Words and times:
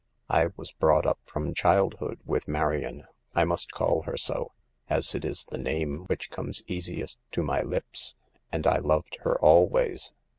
I 0.31 0.47
was 0.57 0.71
brought 0.71 1.05
up 1.05 1.19
from 1.25 1.53
childhood 1.53 2.21
with 2.25 2.47
Marion— 2.47 3.03
I 3.35 3.43
must 3.43 3.69
call 3.71 4.01
her 4.07 4.17
so, 4.17 4.51
as 4.89 5.13
it 5.13 5.23
is 5.23 5.45
the 5.45 5.59
name 5.59 6.05
which 6.07 6.31
comes 6.31 6.63
easiest 6.65 7.19
to 7.33 7.43
my 7.43 7.61
lips— 7.61 8.15
and 8.51 8.65
I 8.65 8.79
loved 8.79 9.17
her 9.21 9.39
always. 9.39 10.15